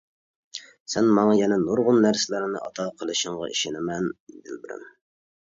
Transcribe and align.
سەن 0.93 1.09
ماڭا 1.17 1.35
يەنە 1.39 1.59
نۇرغۇن 1.65 1.99
نەرسىلەرنى 2.07 2.63
ئاتا 2.63 2.87
قىلىشىڭغا 3.03 3.53
ئىشىنىمەن 3.53 4.11
دىلبىرىم. 4.49 4.91